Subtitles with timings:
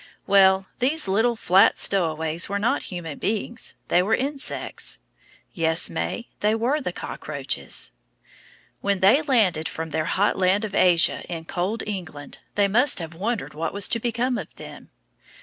[0.25, 4.97] Well, these little flat stowaways were not human beings, they were insects.
[5.53, 7.91] Yes, May, they were the cockroaches.
[8.79, 13.13] When they landed from their hot land of Asia in cold England, they must have
[13.13, 14.89] wondered what was to become of them.